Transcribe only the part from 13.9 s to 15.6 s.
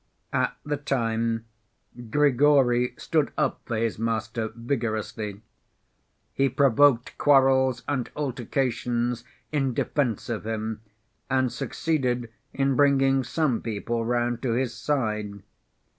round to his side.